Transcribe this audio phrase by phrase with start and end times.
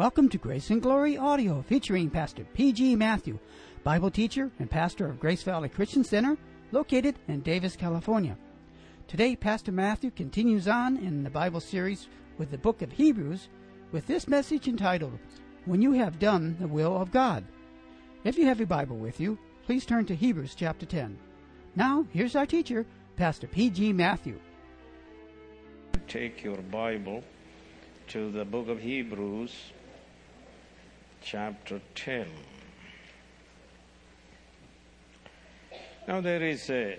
[0.00, 2.96] welcome to Grace and Glory Audio featuring Pastor P.G.
[2.96, 3.38] Matthew,
[3.84, 6.38] Bible teacher and pastor of Grace Valley Christian Center,
[6.72, 8.34] located in Davis, California.
[9.08, 12.08] Today, Pastor Matthew continues on in the Bible series
[12.38, 13.50] with the book of Hebrews
[13.92, 15.18] with this message entitled,
[15.66, 17.44] When You Have Done the Will of God.
[18.24, 21.18] If you have your Bible with you, please turn to Hebrews chapter 10.
[21.76, 23.92] Now, here's our teacher, Pastor P.G.
[23.92, 24.40] Matthew.
[26.08, 27.22] Take your Bible
[28.08, 29.52] to the book of Hebrews,
[31.22, 32.26] chapter 10.
[36.08, 36.98] Now, there is a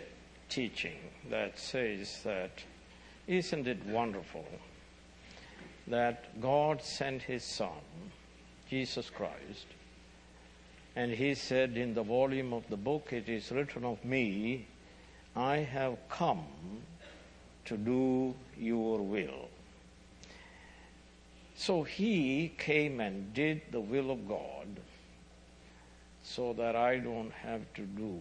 [0.50, 0.98] teaching
[1.30, 2.52] that says that,
[3.28, 4.46] isn't it wonderful
[5.88, 7.82] that God sent His Son,
[8.70, 9.68] Jesus Christ,
[10.96, 14.68] and He said in the volume of the book, It is written of me,
[15.36, 16.46] I have come
[17.66, 19.50] to do your will.
[21.62, 24.80] So he came and did the will of God
[26.24, 28.20] so that I don't have to do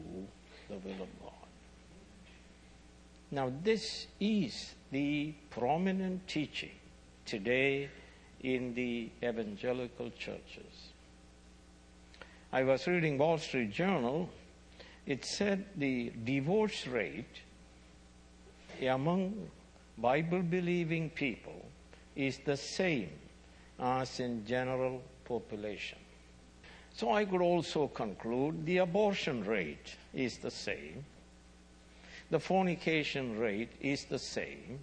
[0.68, 1.48] the will of God.
[3.30, 6.76] Now, this is the prominent teaching
[7.24, 7.88] today
[8.42, 10.92] in the evangelical churches.
[12.52, 14.28] I was reading Wall Street Journal.
[15.06, 17.40] It said the divorce rate
[18.82, 19.48] among
[19.96, 21.64] Bible believing people
[22.14, 23.08] is the same
[23.80, 25.98] as in general population.
[26.92, 31.04] So I could also conclude the abortion rate is the same,
[32.30, 34.78] the fornication rate is the same,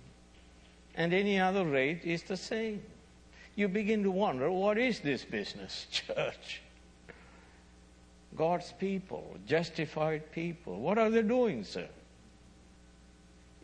[0.96, 2.82] and any other rate is the same.
[3.56, 6.62] You begin to wonder what is this business, church?
[8.36, 11.88] God's people, justified people, what are they doing, sir?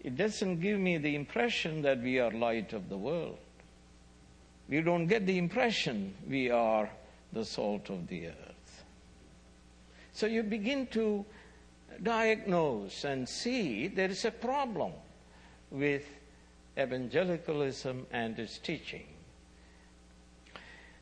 [0.04, 3.38] It doesn't give me the impression that we are light of the world
[4.70, 6.90] we don't get the impression we are
[7.34, 8.84] the salt of the earth.
[10.14, 11.26] So you begin to
[12.02, 14.94] diagnose and see there is a problem
[15.72, 16.06] with
[16.78, 19.06] evangelicalism and its teaching.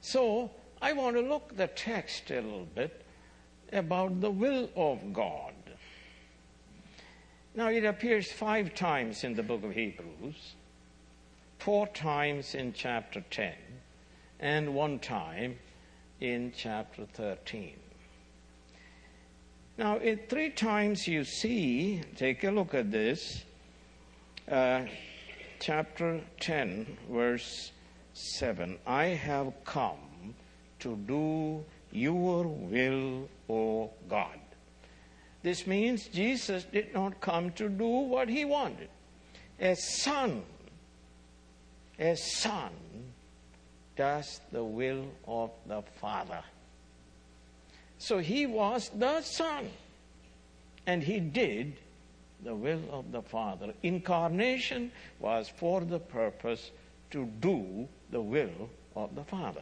[0.01, 0.51] So
[0.81, 3.05] I want to look the text a little bit
[3.71, 5.53] about the will of God.
[7.53, 10.55] Now it appears five times in the book of Hebrews
[11.63, 13.53] four times in chapter 10
[14.39, 15.59] and one time
[16.19, 17.75] in chapter 13.
[19.77, 23.43] Now, in three times you see, take a look at this,
[24.49, 24.85] uh,
[25.59, 27.71] chapter 10, verse
[28.13, 30.33] 7 I have come
[30.79, 34.39] to do your will, O God.
[35.43, 38.89] This means Jesus did not come to do what he wanted.
[39.59, 40.41] A son
[42.01, 42.71] a son
[43.95, 46.43] does the will of the Father.
[47.99, 49.69] So he was the Son,
[50.87, 51.73] and he did
[52.43, 53.73] the will of the Father.
[53.83, 56.71] Incarnation was for the purpose
[57.11, 59.61] to do the will of the Father.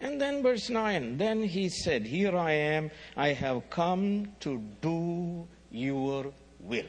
[0.00, 5.46] And then verse 9, then he said, Here I am, I have come to do
[5.70, 6.86] your will.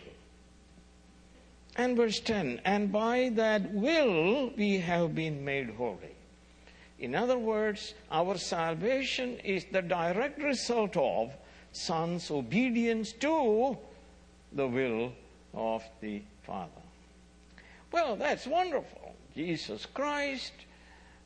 [1.79, 6.13] And verse 10 And by that will we have been made holy.
[6.99, 11.31] In other words, our salvation is the direct result of
[11.71, 13.77] Son's obedience to
[14.51, 15.13] the will
[15.53, 16.83] of the Father.
[17.93, 19.15] Well, that's wonderful.
[19.33, 20.51] Jesus Christ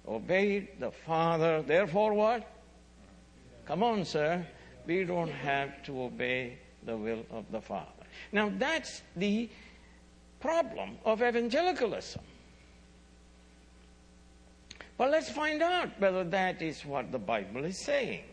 [0.08, 1.64] obeyed the Father.
[1.64, 2.48] Therefore, what?
[3.66, 4.46] Come on, sir.
[4.86, 7.90] We don't have to obey the will of the Father.
[8.32, 9.50] Now, that's the
[10.44, 12.22] problem of evangelicalism.
[14.98, 18.26] But let's find out whether that is what the Bible is saying.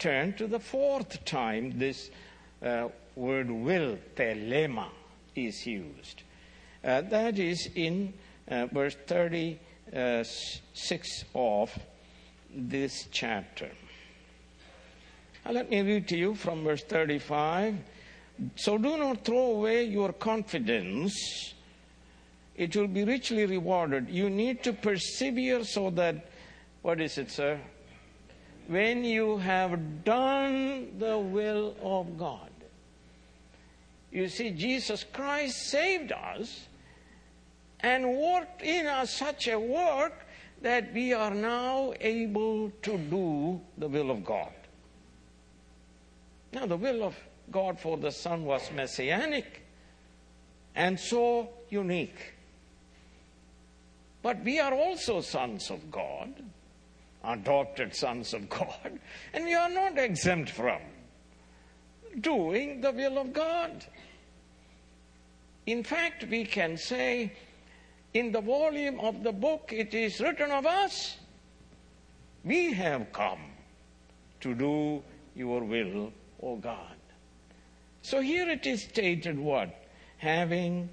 [0.00, 2.10] Turn to the fourth time this
[2.64, 4.88] uh, word will, thelema,
[5.36, 6.24] is used.
[6.82, 8.12] Uh, that is in
[8.48, 11.78] uh, verse 36 of
[12.52, 13.70] this chapter.
[15.48, 17.76] let me read to you from verse 35.
[18.56, 21.54] So do not throw away your confidence.
[22.56, 24.08] It will be richly rewarded.
[24.08, 26.28] You need to persevere so that,
[26.82, 27.60] what is it, sir?
[28.68, 32.50] When you have done the will of God.
[34.10, 36.66] You see, Jesus Christ saved us
[37.80, 40.26] and worked in us such a work
[40.62, 44.52] that we are now able to do the will of God.
[46.52, 47.14] Now, the will of
[47.50, 49.62] God for the Son was messianic
[50.74, 52.34] and so unique.
[54.22, 56.34] But we are also sons of God.
[57.24, 58.98] adopted sons of God,
[59.32, 60.80] and we are not exempt from
[62.20, 63.84] doing the will of God.
[65.66, 67.32] In fact, we can say
[68.14, 71.18] in the volume of the book it is written of us,
[72.44, 73.40] we have come
[74.40, 75.02] to do
[75.36, 76.12] your will,
[76.42, 76.96] O God.
[78.02, 79.74] So here it is stated what?
[80.18, 80.88] Having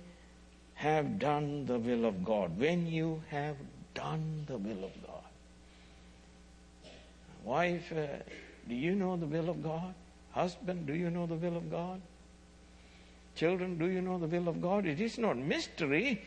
[0.75, 2.57] have done the will of God.
[2.59, 3.55] When you have
[3.93, 5.13] done the will of God.
[7.43, 8.05] Wife, uh,
[8.67, 9.93] do you know the will of God?
[10.31, 12.01] Husband, do you know the will of God?
[13.35, 14.85] Children, do you know the will of God?
[14.85, 16.21] It is not mystery.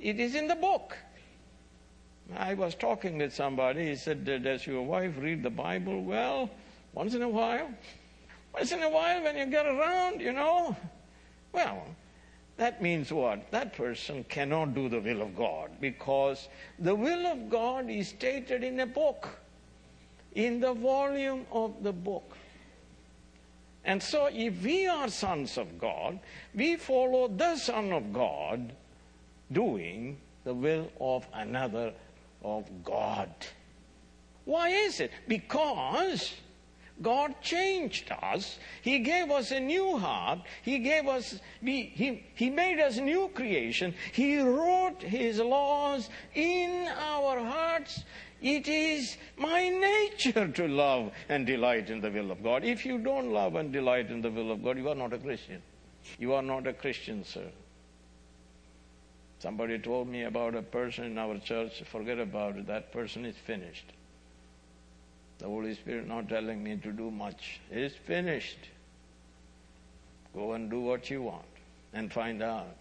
[0.00, 0.96] It is in the book.
[2.36, 3.88] I was talking with somebody.
[3.88, 6.02] He said, Does your wife read the Bible?
[6.02, 6.50] Well,
[6.92, 7.68] once in a while.
[8.54, 10.76] Once in a while, when you get around, you know.
[11.52, 11.86] Well,
[12.56, 13.50] that means what?
[13.50, 18.62] That person cannot do the will of God because the will of God is stated
[18.62, 19.28] in a book,
[20.34, 22.36] in the volume of the book.
[23.84, 26.20] And so, if we are sons of God,
[26.54, 28.72] we follow the Son of God
[29.50, 31.92] doing the will of another
[32.44, 33.30] of God.
[34.44, 35.10] Why is it?
[35.26, 36.32] Because
[37.00, 38.58] God changed us.
[38.82, 40.40] He gave us a new heart.
[40.62, 43.94] He gave us, we, he, he made us new creation.
[44.12, 48.04] He wrote His laws in our hearts.
[48.40, 52.64] It is my nature to love and delight in the will of God.
[52.64, 55.18] If you don't love and delight in the will of God, you are not a
[55.18, 55.62] Christian.
[56.18, 57.46] You are not a Christian, sir.
[59.38, 63.36] Somebody told me about a person in our church, forget about it, that person is
[63.36, 63.86] finished.
[65.42, 67.58] The Holy Spirit not telling me to do much.
[67.68, 68.68] It's finished.
[70.32, 71.42] Go and do what you want
[71.92, 72.76] and find out.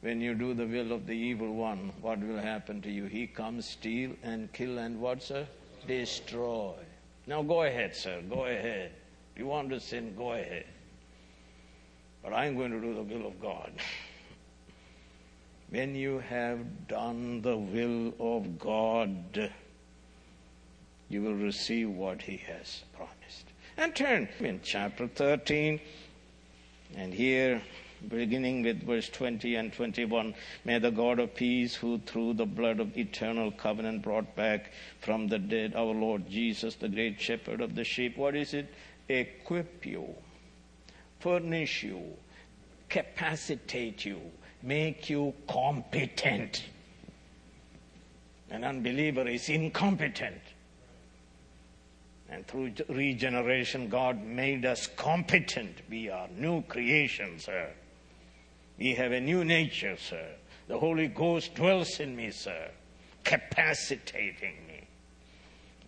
[0.00, 3.04] When you do the will of the evil one, what will happen to you?
[3.04, 5.46] He comes, steal and kill and what, sir?
[5.86, 6.72] Destroy.
[7.26, 8.22] Now go ahead, sir.
[8.30, 8.92] Go ahead.
[9.34, 10.64] If you want to sin, go ahead.
[12.22, 13.72] But I'm going to do the will of God.
[15.68, 19.50] when you have done the will of God,
[21.08, 23.46] you will receive what He has promised.
[23.76, 25.80] And turn in chapter 13,
[26.96, 27.60] and here,
[28.08, 30.34] beginning with verse 20 and 21,
[30.64, 35.28] may the God of peace, who through the blood of eternal covenant brought back from
[35.28, 38.72] the dead our Lord Jesus, the great shepherd of the sheep, what is it?
[39.08, 40.14] Equip you,
[41.20, 42.02] furnish you,
[42.88, 44.20] capacitate you,
[44.62, 46.64] make you competent.
[48.50, 50.40] An unbeliever is incompetent.
[52.28, 55.82] And through regeneration, God made us competent.
[55.90, 57.70] We are new creations, sir.
[58.78, 60.26] We have a new nature, sir.
[60.66, 62.70] The Holy Ghost dwells in me, sir,
[63.22, 64.80] capacitating me.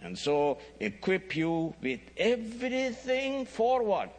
[0.03, 4.15] And so, equip you with everything for what?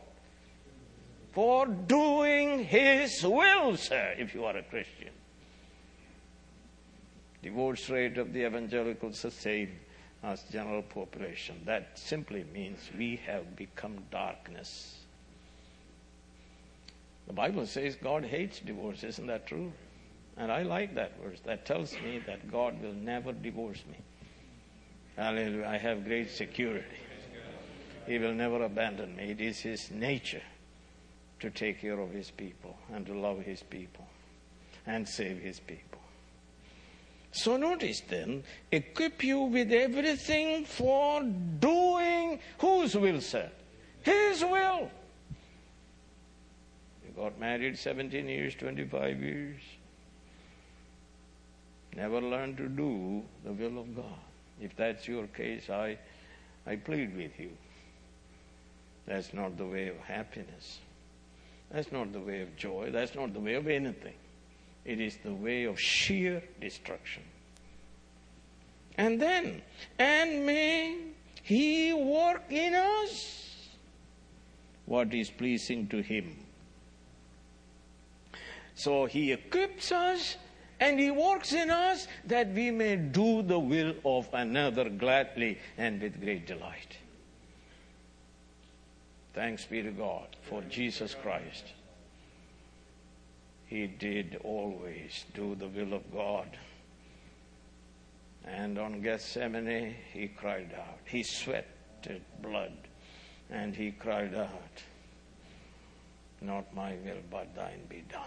[1.34, 5.12] For doing His will, sir, if you are a Christian.
[7.44, 8.44] Divorce rate of the
[9.22, 9.70] the same
[10.24, 11.62] as general population.
[11.66, 14.96] That simply means we have become darkness.
[17.28, 19.72] The Bible says God hates divorce, isn't that true?
[20.38, 21.40] And I like that verse.
[21.46, 23.98] That tells me that God will never divorce me.
[25.16, 25.66] Hallelujah.
[25.66, 26.86] I have great security.
[28.06, 29.32] He will never abandon me.
[29.32, 30.44] It is His nature
[31.40, 34.08] to take care of His people and to love His people
[34.86, 36.00] and save His people.
[37.32, 43.50] So notice then, equip you with everything for doing whose will, sir?
[44.02, 44.90] His will.
[47.06, 49.62] You got married 17 years, 25 years.
[51.96, 54.20] Never learned to do the will of God.
[54.62, 55.98] If that's your case, I,
[56.66, 57.52] I plead with you.
[59.06, 60.80] That's not the way of happiness.
[61.72, 62.92] That's not the way of joy.
[62.92, 64.14] That's not the way of anything.
[64.88, 67.24] It is the way of sheer destruction.
[68.98, 69.62] And then,
[70.00, 70.98] and may
[71.44, 73.68] He work in us
[74.86, 76.38] what is pleasing to Him.
[78.76, 80.38] So He equips us
[80.80, 86.02] and He works in us that we may do the will of another gladly and
[86.02, 86.96] with great delight.
[89.34, 91.74] Thanks be to God for Jesus Christ.
[93.68, 96.58] He did always do the will of God.
[98.46, 101.00] And on Gethsemane, he cried out.
[101.06, 102.72] He sweated blood
[103.50, 104.84] and he cried out,
[106.42, 108.22] Not my will, but thine be done.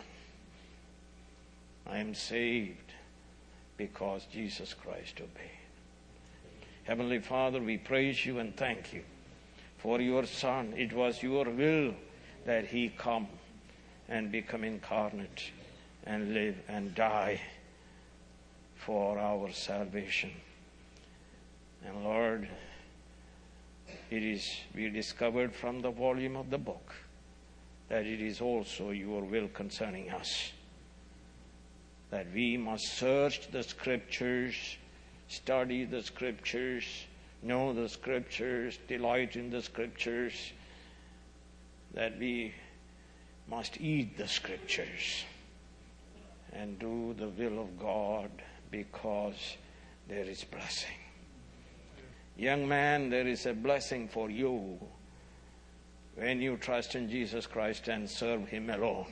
[1.87, 2.92] I am saved
[3.78, 5.50] because Jesus Christ obeyed.
[6.85, 9.02] Heavenly Father, we praise you and thank you
[9.78, 10.75] for your Son.
[10.76, 11.94] It was your will
[12.44, 13.26] that he come
[14.11, 15.52] and become incarnate
[16.05, 17.40] and live and die
[18.75, 20.33] for our salvation.
[21.87, 22.49] And Lord,
[24.11, 26.93] it is we discovered from the volume of the book
[27.88, 30.52] that it is also your will concerning us.
[32.11, 34.76] That we must search the scriptures,
[35.29, 36.85] study the scriptures,
[37.43, 40.52] know the scriptures, delight in the scriptures,
[41.95, 42.55] that we
[43.50, 45.25] must eat the scriptures
[46.52, 48.30] and do the will of God
[48.71, 49.57] because
[50.09, 50.97] there is blessing.
[52.37, 54.78] Young man, there is a blessing for you
[56.14, 59.07] when you trust in Jesus Christ and serve Him alone.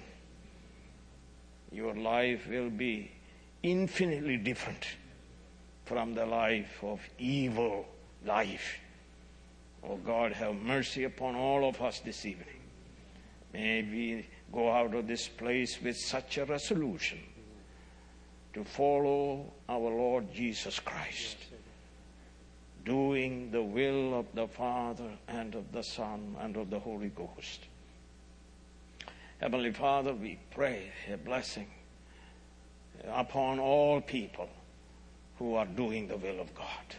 [1.72, 3.10] Your life will be
[3.62, 4.86] infinitely different
[5.84, 7.86] from the life of evil
[8.24, 8.78] life.
[9.82, 12.57] Oh God, have mercy upon all of us this evening.
[13.52, 17.18] May we go out of this place with such a resolution
[18.54, 21.36] to follow our Lord Jesus Christ,
[22.84, 27.66] doing the will of the Father and of the Son and of the Holy Ghost.
[29.40, 31.68] Heavenly Father, we pray a blessing
[33.06, 34.48] upon all people
[35.38, 36.96] who are doing the will of God.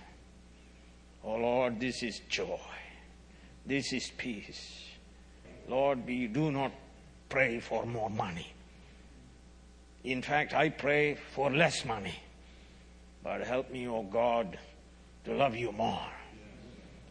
[1.23, 2.59] Oh Lord, this is joy.
[3.65, 4.88] This is peace.
[5.69, 6.71] Lord, we do not
[7.29, 8.51] pray for more money.
[10.03, 12.15] In fact, I pray for less money.
[13.23, 14.57] But help me, oh God,
[15.25, 16.07] to love you more,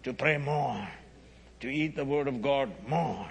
[0.03, 0.89] to pray more,
[1.61, 3.31] to eat the Word of God more,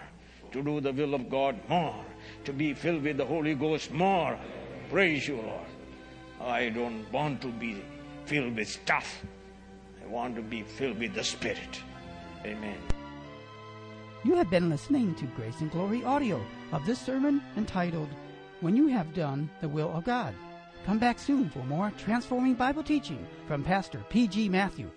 [0.52, 2.06] to do the will of God more,
[2.46, 4.40] to be filled with the Holy Ghost more.
[4.90, 5.68] Praise you, Lord.
[6.40, 7.82] I don't want to be
[8.26, 9.22] filled with stuff.
[10.02, 11.82] I want to be filled with the Spirit.
[12.46, 12.97] Amen.
[14.24, 18.10] You have been listening to Grace and Glory audio of this sermon entitled,
[18.62, 20.34] When You Have Done the Will of God.
[20.86, 24.50] Come back soon for more transforming Bible teaching from Pastor P.G.
[24.50, 24.90] Matthew